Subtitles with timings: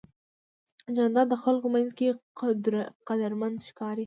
[0.95, 2.07] جانداد د خلکو منځ کې
[3.09, 3.99] قدرمن ښکاري.